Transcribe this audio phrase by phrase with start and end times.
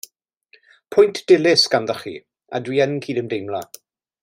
[0.95, 2.15] Pwynt dilys ganddoch chi
[2.57, 3.63] a dw i'n cydymdeimlo.